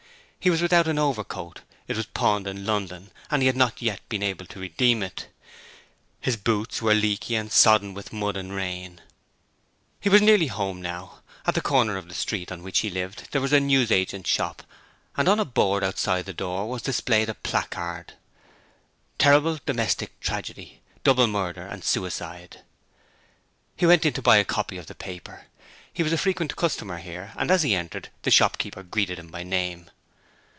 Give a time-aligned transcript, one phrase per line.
[0.43, 3.99] He was without an overcoat, it was pawned in London, and he had not yet
[4.09, 5.27] been able to redeem it.
[6.19, 9.01] His boots were leaky and sodden with mud and rain.
[9.99, 11.19] He was nearly home now.
[11.45, 14.63] At the corner of the street in which he lived there was a newsagent's shop
[15.15, 18.13] and on a board outside the door was displayed a placard:
[19.19, 22.61] TERRIBLE DOMESTIC TRAGEDY DOUBLE MURDER AND SUICIDE
[23.75, 25.45] He went in to buy a copy of the paper.
[25.93, 29.43] He was a frequent customer here, and as he entered the shopkeeper greeted him by
[29.43, 29.91] name.